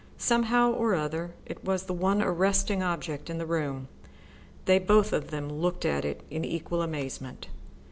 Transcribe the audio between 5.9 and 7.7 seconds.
it in equal amazement.